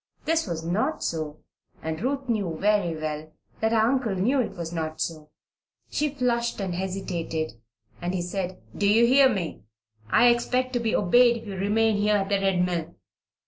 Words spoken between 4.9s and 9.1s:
so. She flushed and hesitated, and he said: "Do you